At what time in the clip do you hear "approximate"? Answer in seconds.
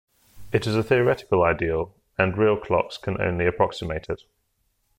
3.45-4.09